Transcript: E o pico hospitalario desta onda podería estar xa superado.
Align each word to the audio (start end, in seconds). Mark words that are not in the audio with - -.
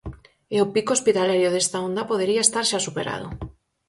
E 0.55 0.57
o 0.63 0.69
pico 0.75 0.91
hospitalario 0.95 1.47
desta 1.51 1.77
onda 1.87 2.07
podería 2.11 2.45
estar 2.47 2.65
xa 2.71 2.79
superado. 2.87 3.27